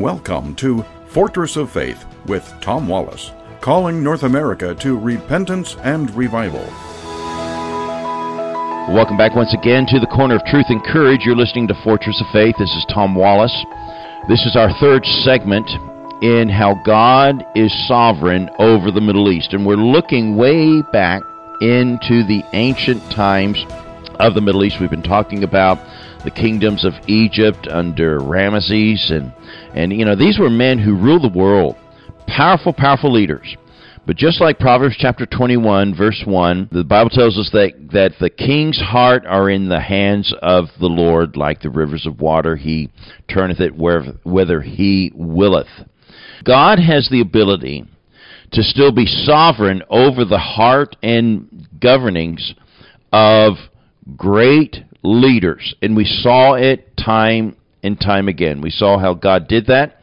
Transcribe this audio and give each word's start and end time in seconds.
Welcome 0.00 0.54
to 0.54 0.82
Fortress 1.08 1.56
of 1.56 1.70
Faith 1.70 2.06
with 2.24 2.50
Tom 2.62 2.88
Wallace, 2.88 3.32
calling 3.60 4.02
North 4.02 4.22
America 4.22 4.74
to 4.76 4.98
repentance 4.98 5.76
and 5.82 6.10
revival. 6.14 6.64
Welcome 8.94 9.18
back 9.18 9.36
once 9.36 9.52
again 9.52 9.84
to 9.88 10.00
the 10.00 10.06
Corner 10.06 10.36
of 10.36 10.44
Truth 10.46 10.70
and 10.70 10.82
Courage. 10.84 11.20
You're 11.26 11.36
listening 11.36 11.68
to 11.68 11.74
Fortress 11.84 12.18
of 12.18 12.32
Faith. 12.32 12.54
This 12.58 12.70
is 12.70 12.86
Tom 12.88 13.14
Wallace. 13.14 13.54
This 14.26 14.40
is 14.46 14.56
our 14.56 14.72
third 14.80 15.04
segment 15.04 15.68
in 16.22 16.48
how 16.48 16.80
God 16.86 17.44
is 17.54 17.70
sovereign 17.86 18.48
over 18.58 18.90
the 18.90 19.02
Middle 19.02 19.30
East. 19.30 19.52
And 19.52 19.66
we're 19.66 19.76
looking 19.76 20.34
way 20.34 20.80
back 20.92 21.20
into 21.60 22.24
the 22.24 22.42
ancient 22.54 23.02
times 23.12 23.62
of 24.18 24.32
the 24.32 24.40
Middle 24.40 24.64
East. 24.64 24.80
We've 24.80 24.88
been 24.88 25.02
talking 25.02 25.44
about 25.44 25.76
the 26.24 26.30
kingdoms 26.30 26.84
of 26.84 26.92
Egypt 27.06 27.68
under 27.70 28.18
Ramesses. 28.18 29.10
And 29.10 29.32
and 29.74 29.92
you 29.92 30.04
know 30.04 30.16
these 30.16 30.38
were 30.38 30.50
men 30.50 30.78
who 30.78 30.96
ruled 30.96 31.22
the 31.22 31.38
world. 31.38 31.76
Powerful 32.26 32.72
powerful 32.72 33.12
leaders. 33.12 33.56
But 34.06 34.16
just 34.16 34.40
like 34.40 34.58
Proverbs 34.58 34.96
chapter 34.98 35.26
21 35.26 35.94
verse 35.94 36.22
1 36.24 36.70
the 36.72 36.84
Bible 36.84 37.10
tells 37.10 37.38
us 37.38 37.50
that 37.52 37.72
that 37.92 38.12
the 38.18 38.30
king's 38.30 38.80
heart 38.80 39.24
are 39.26 39.50
in 39.50 39.68
the 39.68 39.80
hands 39.80 40.34
of 40.42 40.66
the 40.80 40.86
Lord 40.86 41.36
like 41.36 41.60
the 41.60 41.70
rivers 41.70 42.06
of 42.06 42.20
water. 42.20 42.56
He 42.56 42.90
turneth 43.28 43.60
it 43.60 43.74
whither 43.74 44.62
he 44.62 45.12
willeth. 45.14 45.68
God 46.44 46.78
has 46.78 47.08
the 47.10 47.20
ability 47.20 47.86
to 48.52 48.62
still 48.62 48.92
be 48.92 49.06
sovereign 49.06 49.82
over 49.90 50.24
the 50.24 50.38
heart 50.38 50.96
and 51.02 51.68
governings 51.80 52.54
of 53.12 53.54
great 54.16 54.76
leaders. 55.02 55.74
And 55.82 55.96
we 55.96 56.04
saw 56.04 56.54
it 56.54 56.96
time 56.96 57.56
and 57.82 57.98
time 57.98 58.28
again. 58.28 58.60
We 58.60 58.70
saw 58.70 58.98
how 58.98 59.14
God 59.14 59.48
did 59.48 59.66
that 59.66 60.00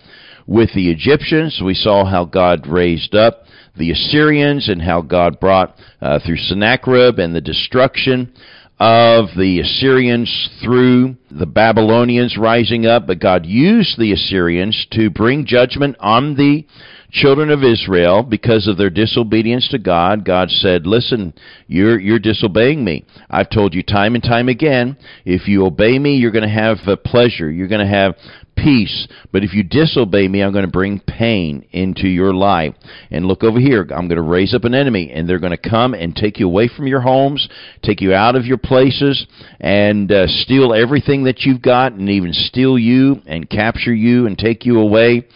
with 0.48 0.74
the 0.74 0.90
Egyptians. 0.90 1.62
We 1.64 1.74
saw 1.74 2.06
how 2.06 2.26
God 2.26 2.68
raised 2.68 3.14
up 3.14 3.44
the 3.76 3.92
Assyrians 3.92 4.70
and 4.70 4.82
how 4.82 5.02
God 5.02 5.40
brought 5.40 5.76
uh, 6.02 6.20
through 6.26 6.38
Sennacherib 6.38 7.20
and 7.20 7.36
the 7.36 7.42
destruction 7.42 8.34
of 8.80 9.30
the 9.36 9.60
Assyrians 9.60 10.50
through 10.64 11.16
the 11.32 11.48
Babylonians 11.48 12.38
rising 12.38 12.86
up, 12.86 13.08
but 13.08 13.20
God 13.20 13.46
used 13.46 13.98
the 13.98 14.14
Assyrians 14.14 14.86
to 14.92 15.10
bring 15.10 15.46
judgment 15.46 15.96
on 16.00 16.36
the 16.36 16.66
children 17.10 17.50
of 17.50 17.64
Israel 17.64 18.22
because 18.22 18.68
of 18.68 18.78
their 18.78 18.90
disobedience 18.90 19.68
to 19.70 19.80
God. 19.80 20.26
God 20.26 20.52
said, 20.52 20.86
"Listen, 20.86 21.34
you're 21.68 22.00
you're 22.00 22.20
disobeying 22.20 22.84
me. 22.84 23.06
I've 23.30 23.50
told 23.50 23.74
you 23.74 23.82
time 23.82 24.14
and 24.14 24.24
time 24.24 24.50
again, 24.50 24.98
if 25.26 25.48
you 25.48 25.66
obey 25.66 25.98
me, 25.98 26.18
you're 26.18 26.32
going 26.32 26.44
to 26.44 26.50
have 26.50 26.78
pleasure. 27.04 27.50
You're 27.50 27.68
going 27.68 27.86
to 27.86 27.92
have 27.92 28.16
peace. 28.58 29.08
But 29.32 29.44
if 29.44 29.54
you 29.54 29.64
disobey 29.64 30.28
me, 30.28 30.42
I'm 30.42 30.52
going 30.52 30.66
to 30.66 30.72
bring 30.72 31.00
pain 31.00 31.66
into 31.72 32.08
your 32.08 32.34
life. 32.34 32.74
And 33.12 33.26
look 33.26 33.44
over 33.44 33.60
here, 33.60 33.82
I'm 33.82 34.08
going 34.08 34.18
to 34.18 34.22
raise 34.22 34.54
up 34.54 34.64
an 34.64 34.74
enemy, 34.74 35.12
and 35.14 35.28
they're 35.28 35.40
going 35.40 35.58
to 35.58 35.70
come 35.70 35.94
and 35.94 36.16
take 36.16 36.40
you 36.40 36.48
away 36.48 36.70
from 36.76 36.88
your 36.88 37.02
homes, 37.02 37.48
take 37.84 38.02
you 38.02 38.14
out 38.14 38.36
of 38.36 38.46
your 38.46 38.58
places, 38.58 39.26
and 39.60 40.12
uh, 40.12 40.28
steal 40.28 40.74
everything 40.74 41.24
that 41.26 41.42
you've 41.42 41.62
got, 41.62 41.94
and 41.94 42.10
even 42.10 42.34
steal 42.34 42.78
you 42.78 43.22
and 43.26 43.50
capture 43.50 43.94
you 43.94 44.26
and 44.26 44.38
take 44.38 44.66
you 44.66 44.80
away. 44.80 45.28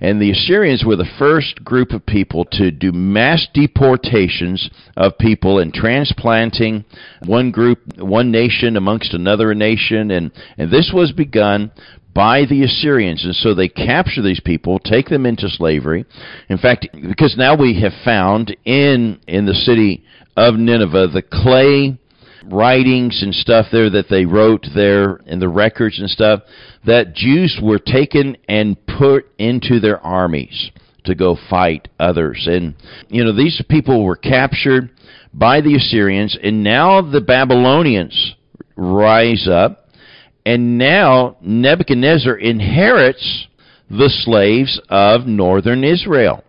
And 0.00 0.20
the 0.20 0.30
Assyrians 0.30 0.82
were 0.82 0.96
the 0.96 1.10
first 1.18 1.62
group 1.62 1.90
of 1.90 2.06
people 2.06 2.46
to 2.52 2.70
do 2.70 2.90
mass 2.90 3.46
deportations 3.52 4.70
of 4.96 5.18
people 5.18 5.58
and 5.58 5.74
transplanting 5.74 6.86
one 7.26 7.50
group, 7.50 7.80
one 7.98 8.30
nation 8.30 8.78
amongst 8.78 9.12
another 9.12 9.54
nation. 9.54 10.10
And, 10.10 10.32
and 10.56 10.72
this 10.72 10.90
was 10.94 11.12
begun 11.12 11.70
by 12.14 12.44
the 12.48 12.64
Assyrians. 12.64 13.24
And 13.24 13.34
so 13.34 13.54
they 13.54 13.68
capture 13.68 14.22
these 14.22 14.40
people, 14.40 14.78
take 14.78 15.08
them 15.08 15.26
into 15.26 15.48
slavery. 15.48 16.04
In 16.48 16.58
fact, 16.58 16.88
because 16.92 17.36
now 17.36 17.56
we 17.56 17.80
have 17.82 17.92
found 18.04 18.56
in, 18.64 19.20
in 19.26 19.46
the 19.46 19.54
city 19.54 20.04
of 20.36 20.54
Nineveh 20.54 21.08
the 21.08 21.22
clay 21.22 21.98
writings 22.46 23.22
and 23.22 23.34
stuff 23.34 23.66
there 23.70 23.90
that 23.90 24.08
they 24.08 24.24
wrote 24.24 24.66
there 24.74 25.16
in 25.26 25.40
the 25.40 25.48
records 25.48 25.98
and 25.98 26.08
stuff 26.08 26.40
that 26.86 27.14
Jews 27.14 27.58
were 27.62 27.78
taken 27.78 28.36
and 28.48 28.76
put 28.86 29.26
into 29.38 29.80
their 29.80 30.00
armies 30.00 30.70
to 31.04 31.14
go 31.14 31.36
fight 31.48 31.88
others. 31.98 32.46
And, 32.50 32.74
you 33.08 33.24
know, 33.24 33.34
these 33.34 33.62
people 33.68 34.04
were 34.04 34.16
captured 34.16 34.90
by 35.32 35.60
the 35.60 35.76
Assyrians, 35.76 36.36
and 36.42 36.64
now 36.64 37.00
the 37.02 37.20
Babylonians 37.20 38.34
rise 38.76 39.48
up, 39.50 39.79
and 40.44 40.78
now 40.78 41.36
Nebuchadnezzar 41.40 42.36
inherits 42.36 43.46
the 43.90 44.08
slaves 44.08 44.80
of 44.88 45.26
northern 45.26 45.84
Israel. 45.84 46.44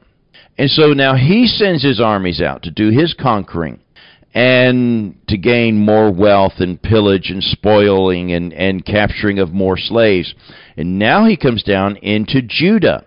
And 0.57 0.69
so 0.69 0.93
now 0.93 1.15
he 1.15 1.47
sends 1.47 1.83
his 1.83 1.99
armies 1.99 2.41
out 2.41 2.63
to 2.63 2.71
do 2.71 2.89
his 2.89 3.15
conquering 3.19 3.79
and 4.33 5.15
to 5.27 5.37
gain 5.37 5.77
more 5.77 6.11
wealth 6.11 6.53
and 6.59 6.81
pillage 6.81 7.29
and 7.29 7.43
spoiling 7.43 8.31
and, 8.31 8.53
and 8.53 8.85
capturing 8.85 9.39
of 9.39 9.51
more 9.51 9.77
slaves. 9.77 10.33
And 10.77 10.99
now 10.99 11.25
he 11.25 11.35
comes 11.35 11.63
down 11.63 11.97
into 11.97 12.41
Judah. 12.41 13.05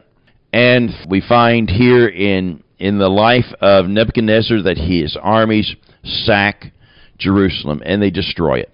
And 0.52 0.90
we 1.08 1.20
find 1.20 1.68
here 1.70 2.06
in, 2.08 2.62
in 2.78 2.98
the 2.98 3.08
life 3.08 3.52
of 3.60 3.86
Nebuchadnezzar 3.86 4.62
that 4.62 4.76
his 4.76 5.16
armies 5.20 5.74
sack 6.04 6.72
Jerusalem 7.18 7.82
and 7.84 8.02
they 8.02 8.10
destroy 8.10 8.58
it. 8.58 8.70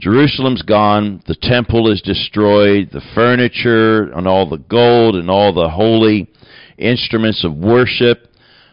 Jerusalem's 0.00 0.62
gone, 0.62 1.22
the 1.26 1.34
temple 1.34 1.90
is 1.90 2.00
destroyed, 2.00 2.90
the 2.92 3.02
furniture 3.14 4.12
and 4.12 4.28
all 4.28 4.48
the 4.48 4.58
gold 4.58 5.16
and 5.16 5.28
all 5.28 5.52
the 5.52 5.70
holy 5.70 6.30
instruments 6.78 7.44
of 7.44 7.54
worship 7.54 8.28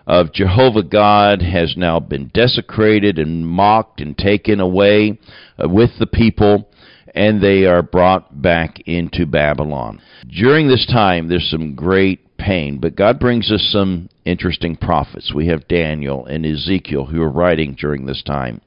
of 0.07 0.33
Jehovah 0.33 0.83
God 0.83 1.41
has 1.41 1.75
now 1.75 1.99
been 1.99 2.29
desecrated 2.33 3.17
and 3.17 3.47
mocked 3.47 4.01
and 4.01 4.17
taken 4.17 4.59
away 4.59 5.17
uh, 5.57 5.67
with 5.67 5.91
the 5.99 6.05
people, 6.05 6.69
and 7.13 7.41
they 7.41 7.65
are 7.65 7.81
brought 7.81 8.41
back 8.41 8.79
into 8.85 9.25
Babylon. 9.25 10.01
During 10.27 10.67
this 10.67 10.85
time, 10.85 11.27
there's 11.27 11.49
some 11.49 11.73
great 11.73 12.37
pain, 12.37 12.79
but 12.79 12.95
God 12.95 13.19
brings 13.19 13.51
us 13.51 13.67
some 13.71 14.09
interesting 14.25 14.75
prophets. 14.75 15.33
We 15.33 15.47
have 15.47 15.67
Daniel 15.67 16.25
and 16.25 16.45
Ezekiel 16.45 17.05
who 17.05 17.21
are 17.21 17.31
writing 17.31 17.75
during 17.79 18.05
this 18.05 18.21
time. 18.21 18.61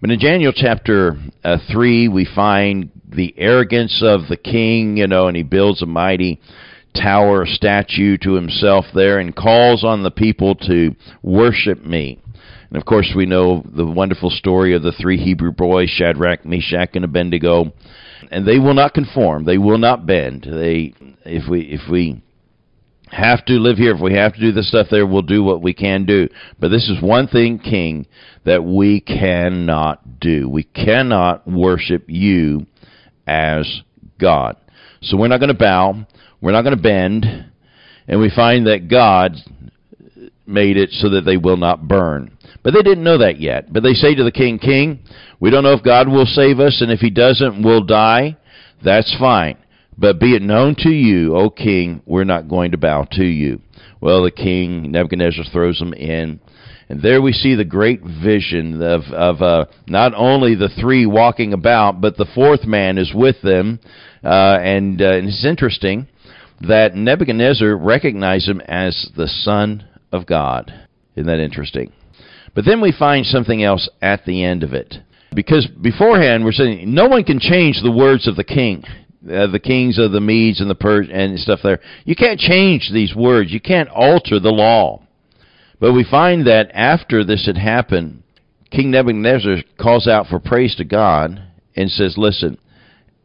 But 0.00 0.10
in 0.10 0.18
Daniel 0.18 0.52
chapter 0.54 1.16
uh, 1.42 1.56
3, 1.72 2.08
we 2.08 2.28
find 2.34 2.90
the 3.08 3.34
arrogance 3.38 4.02
of 4.02 4.28
the 4.28 4.36
king, 4.36 4.98
you 4.98 5.06
know, 5.06 5.26
and 5.26 5.36
he 5.36 5.42
builds 5.42 5.80
a 5.80 5.86
mighty 5.86 6.38
tower 6.94 7.46
statue 7.46 8.18
to 8.18 8.34
himself 8.34 8.84
there 8.94 9.18
and 9.18 9.34
calls 9.34 9.84
on 9.84 10.02
the 10.02 10.10
people 10.10 10.54
to 10.54 10.94
worship 11.22 11.82
me. 11.82 12.20
And 12.68 12.76
of 12.76 12.84
course, 12.84 13.12
we 13.16 13.24
know 13.24 13.64
the 13.74 13.86
wonderful 13.86 14.30
story 14.30 14.74
of 14.74 14.82
the 14.82 14.92
three 14.92 15.16
Hebrew 15.16 15.52
boys, 15.52 15.88
Shadrach, 15.88 16.44
Meshach, 16.44 16.90
and 16.94 17.04
Abednego. 17.04 17.72
And 18.30 18.46
they 18.46 18.58
will 18.58 18.74
not 18.74 18.92
conform. 18.92 19.44
They 19.44 19.58
will 19.58 19.78
not 19.78 20.04
bend. 20.04 20.42
They, 20.42 20.92
if 21.24 21.48
we, 21.48 21.60
if 21.62 21.88
we 21.90 22.22
have 23.10 23.44
to 23.46 23.54
live 23.54 23.76
here, 23.76 23.94
if 23.94 24.00
we 24.00 24.14
have 24.14 24.34
to 24.34 24.40
do 24.40 24.52
this 24.52 24.68
stuff 24.68 24.88
there, 24.90 25.06
we'll 25.06 25.22
do 25.22 25.42
what 25.42 25.62
we 25.62 25.72
can 25.72 26.04
do. 26.06 26.28
But 26.58 26.68
this 26.68 26.88
is 26.88 27.00
one 27.02 27.28
thing, 27.28 27.58
King, 27.58 28.06
that 28.44 28.64
we 28.64 29.00
cannot 29.00 30.20
do. 30.20 30.48
We 30.48 30.64
cannot 30.64 31.46
worship 31.46 32.04
you 32.08 32.66
as 33.26 33.82
God. 34.18 34.56
So 35.02 35.16
we're 35.16 35.28
not 35.28 35.40
going 35.40 35.52
to 35.52 35.58
bow. 35.58 36.06
We're 36.40 36.52
not 36.52 36.62
going 36.62 36.76
to 36.76 36.82
bend. 36.82 37.26
And 38.08 38.20
we 38.20 38.30
find 38.34 38.66
that 38.66 38.88
God 38.88 39.36
made 40.46 40.76
it 40.76 40.90
so 40.92 41.10
that 41.10 41.22
they 41.22 41.36
will 41.36 41.56
not 41.56 41.86
burn. 41.86 42.36
But 42.62 42.74
they 42.74 42.82
didn't 42.82 43.04
know 43.04 43.18
that 43.18 43.40
yet. 43.40 43.72
But 43.72 43.82
they 43.82 43.92
say 43.92 44.14
to 44.14 44.24
the 44.24 44.32
king, 44.32 44.58
King, 44.58 45.00
we 45.40 45.50
don't 45.50 45.62
know 45.62 45.72
if 45.72 45.84
God 45.84 46.08
will 46.08 46.26
save 46.26 46.60
us, 46.60 46.80
and 46.80 46.90
if 46.90 47.00
he 47.00 47.10
doesn't, 47.10 47.62
we'll 47.62 47.84
die. 47.84 48.36
That's 48.84 49.14
fine. 49.18 49.58
But 49.98 50.20
be 50.20 50.34
it 50.34 50.42
known 50.42 50.74
to 50.80 50.90
you, 50.90 51.36
O 51.36 51.50
king, 51.50 52.02
we're 52.04 52.24
not 52.24 52.48
going 52.48 52.72
to 52.72 52.78
bow 52.78 53.06
to 53.12 53.24
you. 53.24 53.60
Well, 54.00 54.24
the 54.24 54.30
king, 54.30 54.90
Nebuchadnezzar, 54.92 55.44
throws 55.50 55.78
them 55.78 55.94
in. 55.94 56.40
And 56.88 57.02
there 57.02 57.20
we 57.20 57.32
see 57.32 57.54
the 57.54 57.64
great 57.64 58.02
vision 58.02 58.80
of, 58.82 59.02
of 59.12 59.42
uh, 59.42 59.64
not 59.88 60.12
only 60.14 60.54
the 60.54 60.68
three 60.80 61.06
walking 61.06 61.52
about, 61.52 62.00
but 62.00 62.16
the 62.16 62.28
fourth 62.34 62.64
man 62.64 62.98
is 62.98 63.12
with 63.14 63.40
them. 63.42 63.80
Uh, 64.22 64.58
and, 64.60 65.00
uh, 65.00 65.12
and 65.12 65.28
it's 65.28 65.44
interesting 65.44 66.06
that 66.60 66.94
Nebuchadnezzar 66.94 67.76
recognized 67.76 68.48
him 68.48 68.60
as 68.60 69.10
the 69.16 69.26
Son 69.26 69.84
of 70.12 70.26
God. 70.26 70.72
Isn't 71.16 71.26
that 71.26 71.42
interesting? 71.42 71.92
But 72.54 72.64
then 72.64 72.80
we 72.80 72.92
find 72.92 73.26
something 73.26 73.62
else 73.62 73.88
at 74.00 74.24
the 74.24 74.44
end 74.44 74.62
of 74.62 74.72
it. 74.72 74.94
Because 75.34 75.66
beforehand 75.66 76.44
we're 76.44 76.52
saying 76.52 76.94
no 76.94 77.08
one 77.08 77.24
can 77.24 77.40
change 77.40 77.80
the 77.82 77.92
words 77.92 78.28
of 78.28 78.36
the 78.36 78.44
king. 78.44 78.84
Uh, 79.28 79.46
the 79.48 79.58
kings 79.58 79.98
of 79.98 80.12
the 80.12 80.20
Medes 80.20 80.60
and 80.60 80.70
the 80.70 80.74
Pers 80.74 81.08
and 81.12 81.38
stuff 81.38 81.60
there. 81.62 81.80
You 82.04 82.14
can't 82.14 82.38
change 82.38 82.90
these 82.92 83.14
words. 83.14 83.52
You 83.52 83.60
can't 83.60 83.88
alter 83.88 84.38
the 84.38 84.50
law. 84.50 85.02
But 85.80 85.92
we 85.92 86.04
find 86.04 86.46
that 86.46 86.70
after 86.72 87.24
this 87.24 87.46
had 87.46 87.58
happened, 87.58 88.22
King 88.70 88.90
Nebuchadnezzar 88.90 89.56
calls 89.80 90.06
out 90.06 90.26
for 90.26 90.38
praise 90.38 90.74
to 90.76 90.84
God 90.84 91.42
and 91.74 91.90
says, 91.90 92.14
Listen, 92.16 92.58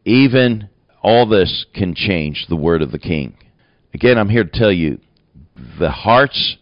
even 0.04 0.68
all 1.02 1.26
this 1.26 1.66
can 1.74 1.94
change 1.94 2.46
the 2.48 2.56
word 2.56 2.82
of 2.82 2.92
the 2.92 2.98
king. 2.98 3.36
Again, 3.94 4.18
I'm 4.18 4.28
here 4.28 4.44
to 4.44 4.50
tell 4.50 4.72
you 4.72 4.98
the 5.78 5.90
hearts 5.90 6.56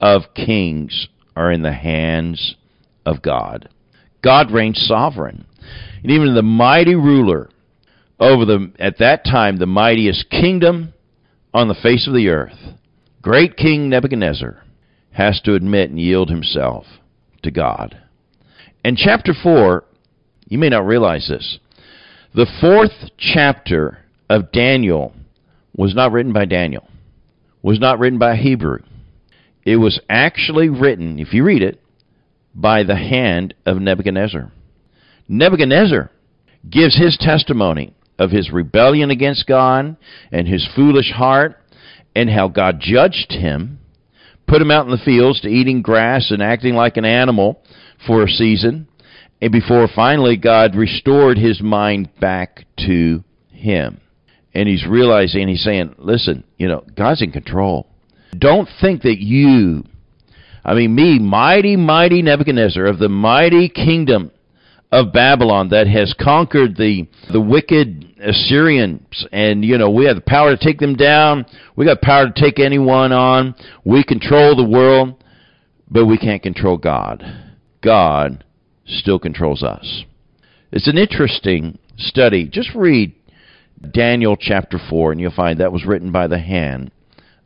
of 0.00 0.22
kings 0.34 1.08
are 1.34 1.50
in 1.50 1.62
the 1.62 1.72
hands 1.72 2.56
of 3.04 3.22
God. 3.22 3.68
God 4.22 4.50
reigns 4.50 4.84
sovereign. 4.86 5.46
And 6.02 6.10
even 6.10 6.34
the 6.34 6.42
mighty 6.42 6.94
ruler 6.94 7.50
over 8.18 8.44
the 8.44 8.72
at 8.78 8.98
that 8.98 9.24
time 9.24 9.58
the 9.58 9.66
mightiest 9.66 10.30
kingdom 10.30 10.94
on 11.52 11.68
the 11.68 11.74
face 11.74 12.06
of 12.06 12.14
the 12.14 12.28
earth, 12.28 12.58
great 13.22 13.56
King 13.56 13.88
Nebuchadnezzar, 13.88 14.62
has 15.12 15.40
to 15.42 15.54
admit 15.54 15.90
and 15.90 15.98
yield 15.98 16.28
himself 16.28 16.84
to 17.42 17.50
God. 17.50 17.98
And 18.84 18.96
chapter 18.96 19.32
4, 19.42 19.84
you 20.48 20.58
may 20.58 20.68
not 20.68 20.86
realize 20.86 21.26
this. 21.28 21.58
The 22.34 22.46
fourth 22.60 23.10
chapter 23.18 23.98
of 24.28 24.52
Daniel 24.52 25.14
was 25.74 25.94
not 25.94 26.12
written 26.12 26.32
by 26.32 26.44
Daniel, 26.44 26.86
was 27.62 27.80
not 27.80 27.98
written 27.98 28.18
by 28.18 28.36
Hebrew. 28.36 28.80
It 29.64 29.76
was 29.76 30.00
actually 30.08 30.68
written, 30.68 31.18
if 31.18 31.32
you 31.32 31.42
read 31.42 31.62
it, 31.62 31.80
by 32.54 32.82
the 32.82 32.96
hand 32.96 33.54
of 33.64 33.78
Nebuchadnezzar. 33.78 34.52
Nebuchadnezzar 35.28 36.10
gives 36.68 36.96
his 36.96 37.16
testimony 37.18 37.95
of 38.18 38.30
his 38.30 38.50
rebellion 38.50 39.10
against 39.10 39.46
God 39.46 39.96
and 40.32 40.48
his 40.48 40.66
foolish 40.74 41.10
heart 41.12 41.60
and 42.14 42.30
how 42.30 42.48
God 42.48 42.80
judged 42.80 43.30
him, 43.32 43.78
put 44.46 44.62
him 44.62 44.70
out 44.70 44.86
in 44.86 44.90
the 44.90 45.04
fields 45.04 45.40
to 45.42 45.48
eating 45.48 45.82
grass 45.82 46.30
and 46.30 46.42
acting 46.42 46.74
like 46.74 46.96
an 46.96 47.04
animal 47.04 47.60
for 48.06 48.24
a 48.24 48.28
season, 48.28 48.88
and 49.40 49.52
before 49.52 49.88
finally 49.94 50.36
God 50.36 50.74
restored 50.74 51.36
his 51.36 51.60
mind 51.60 52.08
back 52.20 52.64
to 52.86 53.22
him. 53.50 54.00
And 54.54 54.66
he's 54.68 54.86
realizing, 54.86 55.48
he's 55.48 55.62
saying, 55.62 55.96
listen, 55.98 56.44
you 56.56 56.68
know, 56.68 56.84
God's 56.96 57.20
in 57.20 57.32
control. 57.32 57.86
Don't 58.38 58.68
think 58.80 59.02
that 59.02 59.18
you, 59.18 59.84
I 60.64 60.72
mean, 60.74 60.94
me, 60.94 61.18
mighty, 61.18 61.76
mighty 61.76 62.22
Nebuchadnezzar 62.22 62.86
of 62.86 62.98
the 62.98 63.10
mighty 63.10 63.68
kingdom 63.68 64.30
of 64.96 65.12
Babylon 65.12 65.68
that 65.68 65.86
has 65.86 66.14
conquered 66.18 66.76
the 66.76 67.06
the 67.30 67.40
wicked 67.40 68.14
Assyrians. 68.18 69.26
And 69.30 69.62
you 69.62 69.76
know 69.76 69.90
we 69.90 70.06
have 70.06 70.16
the 70.16 70.22
power 70.22 70.56
to 70.56 70.64
take 70.64 70.78
them 70.78 70.96
down. 70.96 71.44
We 71.76 71.84
got 71.84 72.00
power 72.00 72.26
to 72.30 72.40
take 72.40 72.58
anyone 72.58 73.12
on. 73.12 73.54
We 73.84 74.02
control 74.02 74.56
the 74.56 74.68
world 74.68 75.22
but 75.88 76.06
we 76.06 76.18
can't 76.18 76.42
control 76.42 76.78
God. 76.78 77.22
God 77.80 78.44
still 78.86 79.18
controls 79.18 79.62
us. 79.62 80.04
It's 80.72 80.88
an 80.88 80.98
interesting 80.98 81.78
study. 81.96 82.48
Just 82.48 82.74
read 82.74 83.14
Daniel 83.92 84.36
chapter 84.36 84.78
4 84.90 85.12
and 85.12 85.20
you'll 85.20 85.30
find 85.30 85.60
that 85.60 85.72
was 85.72 85.84
written 85.84 86.10
by 86.10 86.26
the 86.26 86.40
hand 86.40 86.90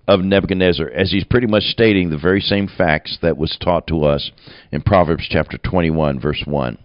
of 0.09 0.21
Nebuchadnezzar 0.21 0.89
as 0.89 1.11
he's 1.11 1.25
pretty 1.25 1.47
much 1.47 1.65
stating 1.65 2.11
the 2.11 2.17
very 2.19 2.41
same 2.41 2.67
facts 2.67 3.19
that 3.23 3.37
was 3.37 3.59
taught 3.61 3.87
to 3.89 4.05
us 4.05 4.31
in 4.73 4.81
Proverbs 4.83 5.27
chapter 5.29 5.59
21 5.59 6.19
verse 6.19 6.43
1 6.47 6.79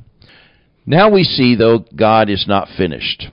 now 0.85 1.09
we 1.09 1.23
see, 1.23 1.55
though, 1.55 1.79
God 1.95 2.29
is 2.29 2.45
not 2.47 2.67
finished. 2.77 3.27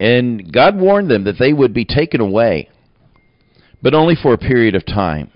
And 0.00 0.52
God 0.52 0.76
warned 0.76 1.10
them 1.10 1.24
that 1.24 1.38
they 1.38 1.52
would 1.52 1.74
be 1.74 1.84
taken 1.84 2.20
away, 2.20 2.68
but 3.82 3.94
only 3.94 4.14
for 4.20 4.32
a 4.32 4.38
period 4.38 4.74
of 4.74 4.86
time. 4.86 5.30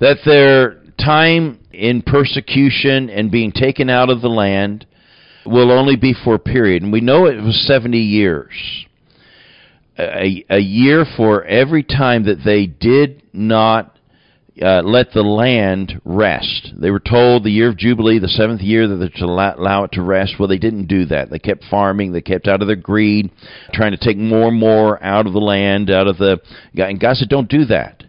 That 0.00 0.18
their 0.24 0.80
time 0.98 1.60
in 1.72 2.02
persecution 2.02 3.10
and 3.10 3.30
being 3.30 3.52
taken 3.52 3.88
out 3.90 4.10
of 4.10 4.20
the 4.20 4.28
land 4.28 4.86
will 5.46 5.70
only 5.70 5.96
be 5.96 6.14
for 6.24 6.34
a 6.34 6.38
period. 6.38 6.82
And 6.82 6.92
we 6.92 7.00
know 7.00 7.26
it 7.26 7.42
was 7.42 7.66
70 7.66 7.98
years. 7.98 8.52
A, 9.98 10.44
a 10.48 10.58
year 10.58 11.04
for 11.16 11.44
every 11.44 11.82
time 11.82 12.24
that 12.24 12.42
they 12.44 12.66
did 12.66 13.22
not 13.32 13.98
uh, 14.60 14.82
let 14.82 15.12
the 15.12 15.22
land 15.22 16.00
rest. 16.04 16.72
They 16.76 16.90
were 16.90 17.00
told 17.00 17.44
the 17.44 17.50
year 17.50 17.68
of 17.68 17.76
Jubilee, 17.76 18.18
the 18.18 18.28
seventh 18.28 18.60
year, 18.60 18.86
that 18.86 18.96
they're 18.96 19.08
to 19.08 19.24
allow 19.24 19.84
it 19.84 19.92
to 19.92 20.02
rest. 20.02 20.34
Well, 20.38 20.48
they 20.48 20.58
didn't 20.58 20.86
do 20.86 21.04
that. 21.06 21.30
They 21.30 21.38
kept 21.38 21.64
farming. 21.70 22.12
They 22.12 22.20
kept 22.20 22.48
out 22.48 22.60
of 22.60 22.66
their 22.66 22.76
greed, 22.76 23.30
trying 23.72 23.92
to 23.92 23.96
take 23.96 24.16
more 24.16 24.48
and 24.48 24.58
more 24.58 25.02
out 25.02 25.26
of 25.26 25.32
the 25.32 25.40
land, 25.40 25.90
out 25.90 26.06
of 26.06 26.18
the. 26.18 26.40
And 26.74 27.00
God 27.00 27.16
said, 27.16 27.28
don't 27.28 27.48
do 27.48 27.64
that. 27.66 28.04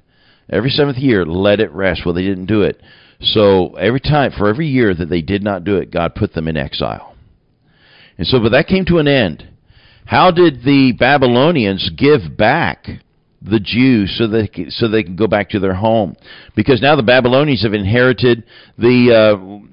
Every 0.50 0.69
seventh 0.69 0.98
year, 0.98 1.25
let 1.25 1.59
it 1.59 1.71
rest. 1.71 2.01
Well, 2.06 2.13
they 2.13 2.24
didn't 2.24 2.48
do 2.48 2.63
it. 2.63 2.81
So 3.21 3.75
every 3.75 4.00
time, 4.00 4.31
for 4.38 4.50
every 4.50 4.68
year 4.68 4.94
that 4.94 5.09
they 5.09 5.21
did 5.21 5.44
not 5.44 5.63
do 5.63 5.77
it, 5.77 5.92
God 5.92 6.15
put 6.15 6.33
them 6.33 6.48
in 6.48 6.57
exile. 6.57 7.15
And 8.18 8.27
so, 8.27 8.39
but 8.39 8.50
that 8.50 8.68
came 8.68 8.86
to 8.86 8.98
an 8.98 9.07
end. 9.07 9.48
How 10.06 10.31
did 10.31 10.63
the 10.63 10.94
Babylonians 10.98 11.92
give 11.95 12.36
back 12.36 12.88
the 13.41 13.59
Jews 13.59 14.15
so 14.17 14.27
they 14.27 14.49
so 14.69 14.88
they 14.88 15.03
can 15.03 15.15
go 15.15 15.27
back 15.27 15.49
to 15.49 15.59
their 15.59 15.73
home. 15.73 16.15
Because 16.55 16.81
now 16.81 16.95
the 16.95 17.03
Babylonians 17.03 17.63
have 17.63 17.73
inherited 17.73 18.43
the 18.77 19.11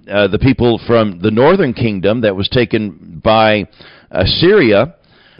uh, 0.08 0.10
uh, 0.10 0.28
the 0.28 0.38
people 0.38 0.80
from 0.86 1.20
the 1.20 1.30
northern 1.30 1.74
kingdom 1.74 2.22
that 2.22 2.34
was 2.34 2.48
taken 2.48 3.20
by 3.22 3.68
Assyria 4.10 4.94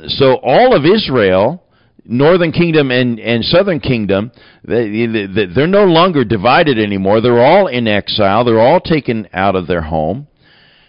so 0.07 0.37
all 0.43 0.75
of 0.75 0.85
Israel 0.85 1.65
northern 2.05 2.53
kingdom 2.53 2.91
and, 2.91 3.19
and 3.19 3.45
southern 3.45 3.81
kingdom 3.81 4.31
they, 4.65 5.07
they're 5.55 5.67
no 5.67 5.85
longer 5.85 6.25
divided 6.25 6.79
anymore. 6.79 7.21
They're 7.21 7.45
all 7.45 7.67
in 7.67 7.89
exile. 7.89 8.45
They're 8.45 8.61
all 8.61 8.81
taken 8.81 9.29
out 9.33 9.57
of 9.57 9.67
their 9.67 9.83
home. 9.83 10.27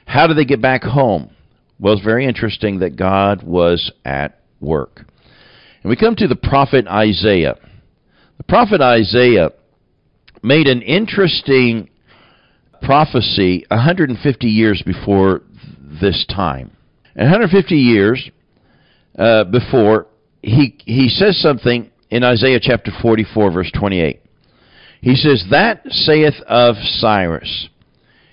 How 0.06 0.28
do 0.28 0.34
they 0.34 0.46
get 0.46 0.62
back 0.62 0.84
home? 0.84 1.32
Well 1.80 1.94
it's 1.94 2.04
very 2.04 2.26
interesting 2.26 2.80
that 2.80 2.96
God 2.96 3.44
was 3.44 3.92
at 4.06 4.40
work 4.60 5.06
and 5.84 5.90
we 5.90 5.96
come 5.96 6.16
to 6.16 6.28
the 6.28 6.36
prophet 6.36 6.88
Isaiah. 6.88 7.56
The 8.38 8.44
prophet 8.44 8.82
Isaiah 8.82 9.52
made 10.44 10.68
an 10.68 10.82
interesting 10.82 11.90
prophecy 12.82 13.66
150 13.70 14.48
years 14.48 14.82
before 14.86 15.42
this 16.02 16.26
time. 16.30 16.72
And 17.16 17.30
150 17.30 17.76
years 17.76 18.30
uh, 19.18 19.44
before, 19.46 20.08
he, 20.42 20.78
he 20.86 21.10
says 21.10 21.42
something 21.42 21.92
in 22.10 22.24
Isaiah 22.24 22.60
chapter 22.62 22.92
44, 23.02 23.52
verse 23.52 23.72
28. 23.78 24.22
He 25.02 25.16
says, 25.16 25.46
That 25.52 25.82
saith 25.90 26.42
of 26.48 26.76
Cyrus, 26.78 27.70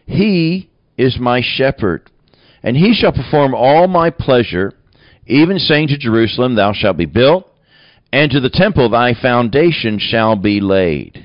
He 0.06 0.70
is 0.96 1.19
my 1.19 1.43
shepherd, 1.44 2.10
and 2.62 2.76
he 2.76 2.94
shall 2.94 3.12
perform 3.12 3.54
all 3.54 3.87
my 3.87 4.10
pleasure 4.10 4.72
even 5.26 5.58
saying 5.58 5.88
to 5.88 5.99
Jerusalem, 5.99 6.55
Thou 6.55 6.73
shalt 6.73 6.96
be 6.96 7.06
built, 7.06 7.49
and 8.12 8.31
to 8.31 8.40
the 8.40 8.50
temple 8.50 8.88
thy 8.88 9.15
foundation 9.15 9.98
shall 9.98 10.36
be 10.36 10.60
laid. 10.60 11.24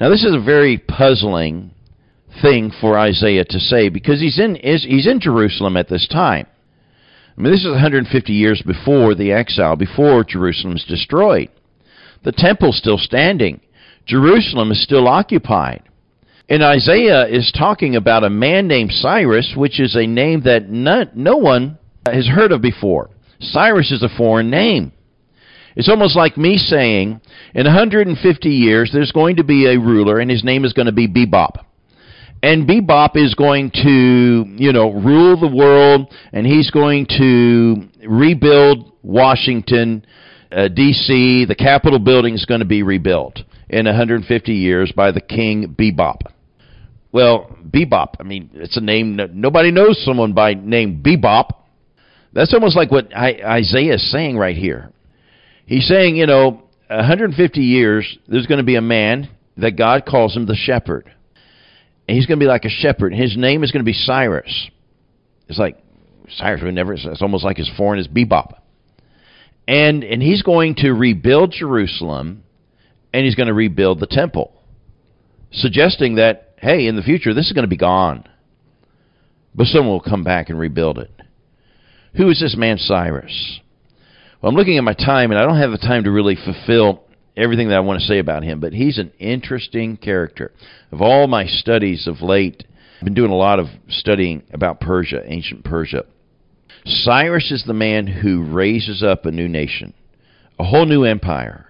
Now, 0.00 0.08
this 0.08 0.24
is 0.24 0.34
a 0.34 0.44
very 0.44 0.78
puzzling 0.78 1.70
thing 2.42 2.72
for 2.80 2.98
Isaiah 2.98 3.44
to 3.44 3.60
say 3.60 3.88
because 3.88 4.20
he's 4.20 4.40
in, 4.40 4.56
he's 4.56 5.06
in 5.06 5.20
Jerusalem 5.20 5.76
at 5.76 5.88
this 5.88 6.08
time. 6.08 6.46
I 7.36 7.40
mean, 7.40 7.52
this 7.52 7.64
is 7.64 7.70
150 7.70 8.32
years 8.32 8.62
before 8.64 9.14
the 9.14 9.32
exile, 9.32 9.76
before 9.76 10.24
Jerusalem 10.24 10.76
is 10.76 10.84
destroyed. 10.84 11.50
The 12.24 12.32
temple's 12.32 12.78
still 12.78 12.98
standing. 12.98 13.60
Jerusalem 14.06 14.70
is 14.72 14.82
still 14.82 15.08
occupied. 15.08 15.82
And 16.48 16.62
Isaiah 16.62 17.26
is 17.26 17.52
talking 17.56 17.96
about 17.96 18.24
a 18.24 18.30
man 18.30 18.68
named 18.68 18.92
Cyrus, 18.92 19.54
which 19.56 19.80
is 19.80 19.96
a 19.96 20.06
name 20.06 20.42
that 20.42 20.68
no, 20.68 21.04
no 21.14 21.36
one 21.36 21.78
has 22.06 22.26
heard 22.26 22.52
of 22.52 22.60
before. 22.60 23.10
Cyrus 23.40 23.90
is 23.90 24.02
a 24.02 24.16
foreign 24.16 24.50
name. 24.50 24.92
It's 25.76 25.88
almost 25.88 26.16
like 26.16 26.36
me 26.36 26.56
saying, 26.56 27.20
in 27.54 27.64
150 27.66 28.48
years, 28.48 28.90
there's 28.92 29.10
going 29.10 29.36
to 29.36 29.44
be 29.44 29.66
a 29.66 29.78
ruler, 29.78 30.20
and 30.20 30.30
his 30.30 30.44
name 30.44 30.64
is 30.64 30.72
going 30.72 30.86
to 30.86 30.92
be 30.92 31.08
Bebop. 31.08 31.64
And 32.42 32.68
Bebop 32.68 33.16
is 33.16 33.34
going 33.34 33.70
to, 33.70 34.44
you 34.62 34.72
know, 34.72 34.92
rule 34.92 35.38
the 35.38 35.48
world, 35.48 36.12
and 36.32 36.46
he's 36.46 36.70
going 36.70 37.06
to 37.18 37.88
rebuild 38.06 38.92
Washington, 39.02 40.04
uh, 40.52 40.68
D.C. 40.68 41.46
The 41.46 41.54
Capitol 41.54 41.98
building 41.98 42.34
is 42.34 42.44
going 42.44 42.60
to 42.60 42.66
be 42.66 42.82
rebuilt 42.82 43.40
in 43.68 43.86
150 43.86 44.52
years 44.52 44.92
by 44.92 45.10
the 45.10 45.20
King 45.20 45.74
Bebop. 45.76 46.20
Well, 47.10 47.56
Bebop, 47.68 48.14
I 48.20 48.24
mean, 48.24 48.50
it's 48.54 48.76
a 48.76 48.80
name, 48.80 49.18
nobody 49.32 49.70
knows 49.70 50.04
someone 50.04 50.34
by 50.34 50.54
name 50.54 51.02
Bebop. 51.02 51.50
That's 52.34 52.52
almost 52.52 52.76
like 52.76 52.90
what 52.90 53.14
Isaiah 53.14 53.94
is 53.94 54.10
saying 54.10 54.36
right 54.36 54.56
here. 54.56 54.90
He's 55.66 55.86
saying, 55.86 56.16
you 56.16 56.26
know, 56.26 56.64
150 56.88 57.60
years, 57.60 58.18
there's 58.28 58.46
going 58.46 58.58
to 58.58 58.64
be 58.64 58.74
a 58.74 58.82
man 58.82 59.30
that 59.56 59.78
God 59.78 60.04
calls 60.04 60.36
him 60.36 60.46
the 60.46 60.56
shepherd. 60.56 61.10
And 62.06 62.16
he's 62.16 62.26
going 62.26 62.38
to 62.38 62.44
be 62.44 62.48
like 62.48 62.64
a 62.64 62.70
shepherd. 62.70 63.14
His 63.14 63.36
name 63.36 63.62
is 63.62 63.72
going 63.72 63.80
to 63.80 63.88
be 63.88 63.94
Cyrus. 63.94 64.68
It's 65.48 65.58
like 65.58 65.78
Cyrus 66.28 66.60
would 66.62 66.74
never, 66.74 66.94
it's 66.94 67.22
almost 67.22 67.44
like 67.44 67.58
as 67.58 67.70
foreign 67.76 68.00
as 68.00 68.08
bebop. 68.08 68.54
And, 69.66 70.02
and 70.04 70.20
he's 70.20 70.42
going 70.42 70.74
to 70.76 70.92
rebuild 70.92 71.52
Jerusalem 71.52 72.42
and 73.12 73.24
he's 73.24 73.36
going 73.36 73.46
to 73.46 73.54
rebuild 73.54 74.00
the 74.00 74.08
temple, 74.08 74.52
suggesting 75.52 76.16
that, 76.16 76.56
hey, 76.58 76.88
in 76.88 76.96
the 76.96 77.02
future, 77.02 77.32
this 77.32 77.46
is 77.46 77.52
going 77.52 77.62
to 77.64 77.68
be 77.68 77.76
gone. 77.76 78.28
But 79.54 79.68
someone 79.68 79.92
will 79.92 80.00
come 80.00 80.24
back 80.24 80.50
and 80.50 80.58
rebuild 80.58 80.98
it. 80.98 81.12
Who 82.16 82.30
is 82.30 82.40
this 82.40 82.56
man 82.56 82.78
Cyrus? 82.78 83.60
Well, 84.40 84.50
I'm 84.50 84.56
looking 84.56 84.78
at 84.78 84.84
my 84.84 84.94
time, 84.94 85.30
and 85.30 85.38
I 85.38 85.44
don't 85.44 85.58
have 85.58 85.72
the 85.72 85.78
time 85.78 86.04
to 86.04 86.10
really 86.10 86.36
fulfill 86.36 87.02
everything 87.36 87.68
that 87.68 87.76
I 87.76 87.80
want 87.80 88.00
to 88.00 88.06
say 88.06 88.18
about 88.18 88.44
him, 88.44 88.60
but 88.60 88.72
he's 88.72 88.98
an 88.98 89.10
interesting 89.18 89.96
character. 89.96 90.52
Of 90.92 91.00
all 91.00 91.26
my 91.26 91.46
studies 91.46 92.06
of 92.06 92.22
late, 92.22 92.64
I've 92.98 93.04
been 93.04 93.14
doing 93.14 93.32
a 93.32 93.36
lot 93.36 93.58
of 93.58 93.66
studying 93.88 94.44
about 94.52 94.80
Persia, 94.80 95.22
ancient 95.24 95.64
Persia. 95.64 96.04
Cyrus 96.84 97.50
is 97.50 97.64
the 97.66 97.74
man 97.74 98.06
who 98.06 98.44
raises 98.44 99.02
up 99.02 99.24
a 99.24 99.32
new 99.32 99.48
nation, 99.48 99.94
a 100.58 100.64
whole 100.64 100.86
new 100.86 101.04
empire, 101.04 101.66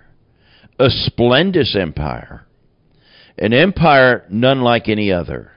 a 0.79 0.91
splendid 0.91 1.69
empire, 1.75 2.45
an 3.39 3.53
empire 3.55 4.27
none 4.29 4.61
like 4.61 4.89
any 4.89 5.11
other. 5.11 5.53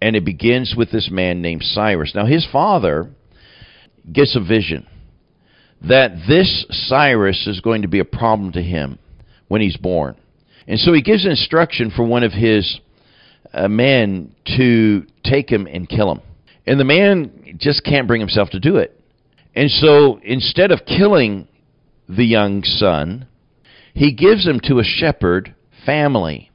And 0.00 0.14
it 0.14 0.24
begins 0.24 0.74
with 0.76 0.92
this 0.92 1.10
man 1.10 1.42
named 1.42 1.62
Cyrus. 1.64 2.12
Now, 2.14 2.24
his 2.24 2.46
father 2.50 3.10
gets 4.12 4.36
a 4.36 4.40
vision 4.40 4.86
that 5.86 6.12
this 6.28 6.66
Cyrus 6.88 7.46
is 7.46 7.60
going 7.60 7.82
to 7.82 7.88
be 7.88 8.00
a 8.00 8.04
problem 8.04 8.52
to 8.52 8.62
him 8.62 8.98
when 9.48 9.60
he's 9.60 9.76
born. 9.76 10.16
And 10.66 10.78
so 10.78 10.92
he 10.92 11.02
gives 11.02 11.24
instruction 11.24 11.90
for 11.94 12.04
one 12.04 12.24
of 12.24 12.32
his 12.32 12.80
uh, 13.52 13.68
men 13.68 14.34
to 14.56 15.06
take 15.24 15.50
him 15.50 15.66
and 15.66 15.88
kill 15.88 16.10
him. 16.10 16.20
And 16.66 16.78
the 16.78 16.84
man 16.84 17.56
just 17.58 17.84
can't 17.84 18.06
bring 18.06 18.20
himself 18.20 18.50
to 18.50 18.60
do 18.60 18.76
it. 18.76 18.94
And 19.54 19.70
so 19.70 20.20
instead 20.22 20.70
of 20.70 20.80
killing 20.84 21.48
the 22.08 22.24
young 22.24 22.62
son, 22.62 23.26
he 23.94 24.12
gives 24.12 24.46
him 24.46 24.60
to 24.64 24.78
a 24.78 24.84
shepherd 24.84 25.54
family. 25.86 26.50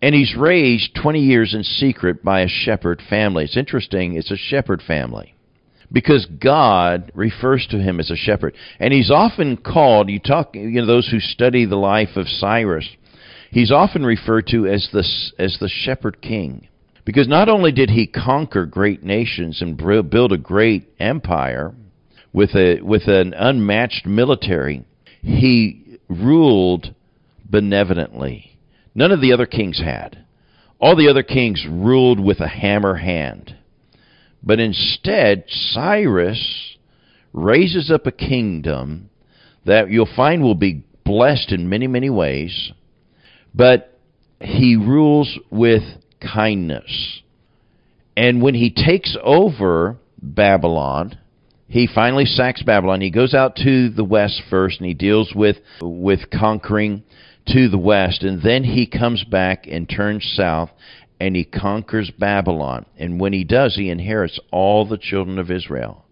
And 0.00 0.14
he's 0.14 0.36
raised 0.36 0.94
20 0.94 1.20
years 1.20 1.54
in 1.54 1.64
secret 1.64 2.22
by 2.22 2.42
a 2.42 2.48
shepherd 2.48 3.02
family. 3.08 3.44
It's 3.44 3.56
interesting, 3.56 4.16
it's 4.16 4.30
a 4.30 4.36
shepherd 4.36 4.82
family 4.86 5.33
because 5.94 6.26
God 6.26 7.12
refers 7.14 7.66
to 7.70 7.78
him 7.78 8.00
as 8.00 8.10
a 8.10 8.16
shepherd. 8.16 8.56
And 8.80 8.92
he's 8.92 9.12
often 9.12 9.56
called, 9.56 10.10
you 10.10 10.18
talk, 10.18 10.54
you 10.54 10.80
know, 10.80 10.86
those 10.86 11.08
who 11.08 11.20
study 11.20 11.64
the 11.64 11.76
life 11.76 12.16
of 12.16 12.26
Cyrus, 12.26 12.88
he's 13.52 13.70
often 13.70 14.04
referred 14.04 14.48
to 14.48 14.66
as 14.66 14.88
the, 14.92 15.04
as 15.38 15.56
the 15.60 15.70
shepherd 15.72 16.20
king. 16.20 16.66
Because 17.04 17.28
not 17.28 17.48
only 17.48 17.70
did 17.70 17.90
he 17.90 18.08
conquer 18.08 18.66
great 18.66 19.04
nations 19.04 19.62
and 19.62 19.76
build 19.76 20.32
a 20.32 20.38
great 20.38 20.88
empire 20.98 21.72
with, 22.32 22.56
a, 22.56 22.80
with 22.80 23.06
an 23.06 23.32
unmatched 23.32 24.04
military, 24.04 24.84
he 25.22 25.98
ruled 26.08 26.92
benevolently. 27.48 28.58
None 28.96 29.12
of 29.12 29.20
the 29.20 29.32
other 29.32 29.46
kings 29.46 29.80
had. 29.80 30.24
All 30.80 30.96
the 30.96 31.08
other 31.08 31.22
kings 31.22 31.64
ruled 31.70 32.18
with 32.18 32.40
a 32.40 32.48
hammer 32.48 32.96
hand. 32.96 33.53
But 34.44 34.60
instead, 34.60 35.44
Cyrus 35.48 36.76
raises 37.32 37.90
up 37.90 38.06
a 38.06 38.12
kingdom 38.12 39.08
that 39.64 39.90
you'll 39.90 40.08
find 40.14 40.42
will 40.42 40.54
be 40.54 40.84
blessed 41.04 41.50
in 41.52 41.68
many, 41.68 41.86
many 41.86 42.10
ways, 42.10 42.72
but 43.54 43.98
he 44.40 44.76
rules 44.76 45.38
with 45.50 45.82
kindness. 46.20 47.22
And 48.16 48.42
when 48.42 48.54
he 48.54 48.70
takes 48.70 49.16
over 49.22 49.96
Babylon, 50.20 51.18
he 51.68 51.88
finally 51.92 52.26
sacks 52.26 52.62
Babylon. 52.62 53.00
He 53.00 53.10
goes 53.10 53.34
out 53.34 53.56
to 53.56 53.88
the 53.88 54.04
west 54.04 54.42
first 54.50 54.78
and 54.78 54.86
he 54.86 54.94
deals 54.94 55.32
with 55.34 55.56
with 55.80 56.30
conquering 56.30 57.02
to 57.46 57.68
the 57.68 57.78
west 57.78 58.22
and 58.22 58.42
then 58.42 58.64
he 58.64 58.86
comes 58.86 59.22
back 59.24 59.66
and 59.66 59.88
turns 59.88 60.24
south 60.34 60.70
and 61.20 61.36
he 61.36 61.44
conquers 61.44 62.10
Babylon. 62.10 62.86
And 62.96 63.20
when 63.20 63.32
he 63.32 63.44
does, 63.44 63.76
he 63.76 63.90
inherits 63.90 64.38
all 64.50 64.86
the 64.86 64.98
children 64.98 65.38
of 65.38 65.50
Israel. 65.50 66.04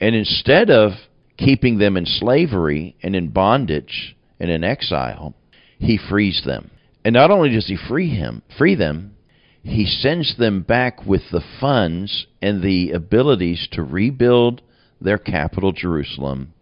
And 0.00 0.14
instead 0.14 0.70
of 0.70 0.92
keeping 1.36 1.78
them 1.78 1.96
in 1.96 2.06
slavery 2.06 2.96
and 3.02 3.14
in 3.16 3.28
bondage 3.28 4.16
and 4.38 4.50
in 4.50 4.64
exile, 4.64 5.34
he 5.78 5.98
frees 5.98 6.42
them. 6.44 6.70
And 7.04 7.14
not 7.14 7.30
only 7.30 7.50
does 7.50 7.66
he 7.66 7.76
free 7.76 8.08
him, 8.08 8.42
free 8.56 8.74
them, 8.74 9.16
he 9.62 9.86
sends 9.86 10.36
them 10.36 10.62
back 10.62 11.04
with 11.06 11.22
the 11.32 11.42
funds 11.60 12.26
and 12.42 12.62
the 12.62 12.92
abilities 12.92 13.66
to 13.72 13.82
rebuild 13.82 14.62
their 15.00 15.18
capital 15.18 15.72
Jerusalem 15.72 16.52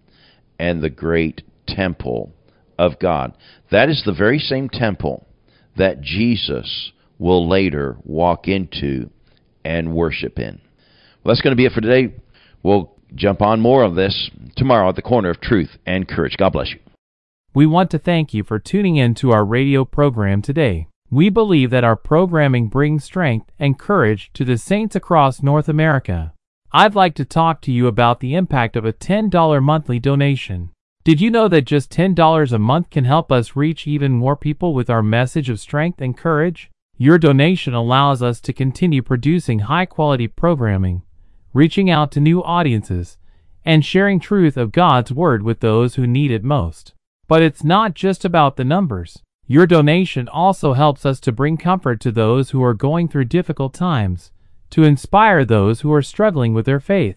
and 0.58 0.82
the 0.82 0.90
great 0.90 1.42
temple 1.66 2.32
of 2.78 2.98
God. 2.98 3.36
That 3.70 3.88
is 3.88 4.02
the 4.04 4.14
very 4.14 4.38
same 4.38 4.68
temple 4.68 5.26
that 5.76 6.00
Jesus 6.00 6.92
will 7.22 7.48
later 7.48 7.96
walk 8.02 8.48
into 8.48 9.08
and 9.64 9.94
worship 9.94 10.40
in. 10.40 10.60
Well, 11.22 11.32
that's 11.32 11.40
going 11.40 11.52
to 11.52 11.56
be 11.56 11.66
it 11.66 11.72
for 11.72 11.80
today. 11.80 12.14
We'll 12.64 12.96
jump 13.14 13.40
on 13.40 13.60
more 13.60 13.84
of 13.84 13.94
this 13.94 14.28
tomorrow 14.56 14.88
at 14.88 14.96
the 14.96 15.02
corner 15.02 15.30
of 15.30 15.40
truth 15.40 15.78
and 15.86 16.08
courage. 16.08 16.36
God 16.36 16.52
bless 16.52 16.70
you. 16.70 16.80
We 17.54 17.64
want 17.64 17.90
to 17.92 17.98
thank 17.98 18.34
you 18.34 18.42
for 18.42 18.58
tuning 18.58 18.96
in 18.96 19.14
to 19.16 19.30
our 19.30 19.44
radio 19.44 19.84
program 19.84 20.42
today. 20.42 20.88
We 21.10 21.28
believe 21.28 21.70
that 21.70 21.84
our 21.84 21.94
programming 21.94 22.68
brings 22.68 23.04
strength 23.04 23.52
and 23.56 23.78
courage 23.78 24.30
to 24.34 24.44
the 24.44 24.58
saints 24.58 24.96
across 24.96 25.42
North 25.42 25.68
America. 25.68 26.32
I'd 26.72 26.96
like 26.96 27.14
to 27.16 27.24
talk 27.24 27.60
to 27.62 27.72
you 27.72 27.86
about 27.86 28.18
the 28.18 28.34
impact 28.34 28.74
of 28.74 28.84
a 28.84 28.94
$10 28.94 29.62
monthly 29.62 30.00
donation. 30.00 30.70
Did 31.04 31.20
you 31.20 31.30
know 31.30 31.46
that 31.48 31.66
just 31.66 31.92
$10 31.92 32.52
a 32.52 32.58
month 32.58 32.90
can 32.90 33.04
help 33.04 33.30
us 33.30 33.54
reach 33.54 33.86
even 33.86 34.12
more 34.12 34.36
people 34.36 34.74
with 34.74 34.90
our 34.90 35.02
message 35.02 35.50
of 35.50 35.60
strength 35.60 36.00
and 36.00 36.16
courage? 36.16 36.71
Your 37.02 37.18
donation 37.18 37.74
allows 37.74 38.22
us 38.22 38.40
to 38.42 38.52
continue 38.52 39.02
producing 39.02 39.58
high 39.58 39.86
quality 39.86 40.28
programming, 40.28 41.02
reaching 41.52 41.90
out 41.90 42.12
to 42.12 42.20
new 42.20 42.44
audiences, 42.44 43.18
and 43.64 43.84
sharing 43.84 44.20
truth 44.20 44.56
of 44.56 44.70
God's 44.70 45.10
Word 45.10 45.42
with 45.42 45.58
those 45.58 45.96
who 45.96 46.06
need 46.06 46.30
it 46.30 46.44
most. 46.44 46.94
But 47.26 47.42
it's 47.42 47.64
not 47.64 47.94
just 47.94 48.24
about 48.24 48.54
the 48.54 48.64
numbers. 48.64 49.20
Your 49.48 49.66
donation 49.66 50.28
also 50.28 50.74
helps 50.74 51.04
us 51.04 51.18
to 51.22 51.32
bring 51.32 51.56
comfort 51.56 51.98
to 52.02 52.12
those 52.12 52.50
who 52.50 52.62
are 52.62 52.72
going 52.72 53.08
through 53.08 53.24
difficult 53.24 53.74
times, 53.74 54.30
to 54.70 54.84
inspire 54.84 55.44
those 55.44 55.80
who 55.80 55.92
are 55.92 56.02
struggling 56.02 56.54
with 56.54 56.66
their 56.66 56.78
faith, 56.78 57.16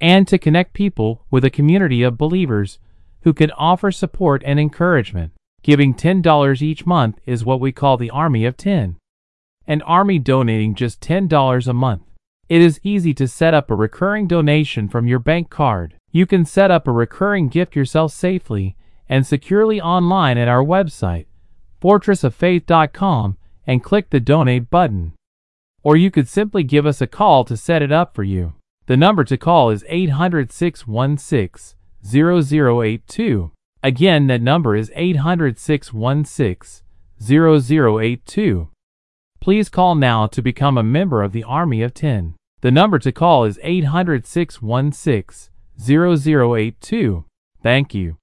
and 0.00 0.28
to 0.28 0.38
connect 0.38 0.74
people 0.74 1.24
with 1.28 1.44
a 1.44 1.50
community 1.50 2.04
of 2.04 2.16
believers 2.16 2.78
who 3.22 3.32
can 3.32 3.50
offer 3.58 3.90
support 3.90 4.44
and 4.46 4.60
encouragement. 4.60 5.32
Giving 5.64 5.92
$10 5.92 6.62
each 6.62 6.86
month 6.86 7.18
is 7.26 7.44
what 7.44 7.58
we 7.58 7.72
call 7.72 7.96
the 7.96 8.10
Army 8.10 8.44
of 8.44 8.56
10 8.56 8.96
an 9.66 9.82
army 9.82 10.18
donating 10.18 10.74
just 10.74 11.00
$10 11.00 11.66
a 11.66 11.72
month. 11.72 12.02
It 12.48 12.60
is 12.60 12.80
easy 12.82 13.14
to 13.14 13.26
set 13.26 13.54
up 13.54 13.70
a 13.70 13.74
recurring 13.74 14.26
donation 14.26 14.88
from 14.88 15.06
your 15.06 15.18
bank 15.18 15.48
card. 15.50 15.94
You 16.12 16.26
can 16.26 16.44
set 16.44 16.70
up 16.70 16.86
a 16.86 16.92
recurring 16.92 17.48
gift 17.48 17.74
yourself 17.74 18.12
safely 18.12 18.76
and 19.08 19.26
securely 19.26 19.80
online 19.80 20.38
at 20.38 20.48
our 20.48 20.62
website, 20.62 21.26
fortressoffaith.com, 21.82 23.36
and 23.66 23.82
click 23.82 24.10
the 24.10 24.20
donate 24.20 24.70
button. 24.70 25.14
Or 25.82 25.96
you 25.96 26.10
could 26.10 26.28
simply 26.28 26.62
give 26.62 26.86
us 26.86 27.00
a 27.00 27.06
call 27.06 27.44
to 27.44 27.56
set 27.56 27.82
it 27.82 27.92
up 27.92 28.14
for 28.14 28.22
you. 28.22 28.54
The 28.86 28.96
number 28.96 29.24
to 29.24 29.38
call 29.38 29.70
is 29.70 29.84
800 29.88 30.52
616 30.52 31.74
0082. 32.06 33.50
Again, 33.82 34.26
that 34.26 34.42
number 34.42 34.76
is 34.76 34.92
800 34.94 35.58
616 35.58 36.82
0082. 37.22 38.68
Please 39.44 39.68
call 39.68 39.94
now 39.94 40.26
to 40.26 40.40
become 40.40 40.78
a 40.78 40.82
member 40.82 41.22
of 41.22 41.32
the 41.32 41.44
Army 41.44 41.82
of 41.82 41.92
10. 41.92 42.34
The 42.62 42.70
number 42.70 42.98
to 43.00 43.12
call 43.12 43.44
is 43.44 43.60
800 43.62 44.26
616 44.26 45.50
0082. 45.78 47.24
Thank 47.62 47.94
you. 47.94 48.16